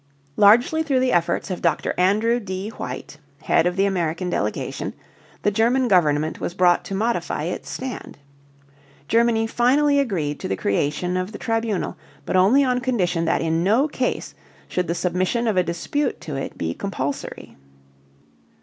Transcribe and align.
Largely 0.35 0.81
through 0.81 0.99
the 0.99 1.11
efforts 1.11 1.51
of 1.51 1.61
Mr. 1.61 1.93
Andrew 1.95 2.39
D. 2.39 2.69
White, 2.69 3.19
head 3.43 3.67
of 3.67 3.75
the 3.75 3.85
American 3.85 4.31
delegation, 4.31 4.95
the 5.43 5.51
German 5.51 5.87
government 5.87 6.41
was 6.41 6.55
brought 6.55 6.83
to 6.85 6.95
modify 6.95 7.43
its 7.43 7.69
stand. 7.69 8.17
Germany 9.07 9.45
finally 9.45 9.99
agreed 9.99 10.39
to 10.39 10.47
the 10.47 10.55
creation 10.57 11.15
of 11.17 11.33
the 11.33 11.37
tribunal, 11.37 11.97
but 12.25 12.35
only 12.35 12.63
on 12.63 12.79
condition 12.79 13.25
that 13.25 13.41
in 13.41 13.63
no 13.63 13.87
case 13.87 14.33
should 14.67 14.87
the 14.87 14.95
submission 14.95 15.47
of 15.47 15.55
a 15.55 15.61
dispute 15.61 16.19
to 16.21 16.35
it 16.35 16.57
be 16.57 16.73
compulsory. 16.73 17.55